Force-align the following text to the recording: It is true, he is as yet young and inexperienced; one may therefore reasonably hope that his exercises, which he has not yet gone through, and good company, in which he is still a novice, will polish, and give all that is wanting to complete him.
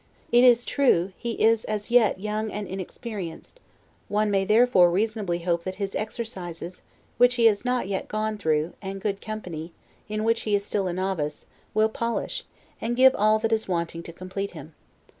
It 0.31 0.43
is 0.43 0.65
true, 0.65 1.13
he 1.15 1.33
is 1.33 1.63
as 1.65 1.91
yet 1.91 2.19
young 2.19 2.51
and 2.51 2.67
inexperienced; 2.67 3.59
one 4.07 4.31
may 4.31 4.45
therefore 4.45 4.89
reasonably 4.89 5.41
hope 5.43 5.61
that 5.63 5.75
his 5.75 5.93
exercises, 5.93 6.81
which 7.19 7.35
he 7.35 7.45
has 7.45 7.63
not 7.63 7.87
yet 7.87 8.07
gone 8.07 8.39
through, 8.39 8.73
and 8.81 8.99
good 8.99 9.21
company, 9.21 9.73
in 10.09 10.23
which 10.23 10.41
he 10.41 10.55
is 10.55 10.65
still 10.65 10.87
a 10.87 10.93
novice, 10.93 11.45
will 11.75 11.87
polish, 11.87 12.45
and 12.81 12.95
give 12.97 13.13
all 13.15 13.37
that 13.37 13.53
is 13.53 13.67
wanting 13.67 14.01
to 14.01 14.11
complete 14.11 14.49
him. 14.57 14.73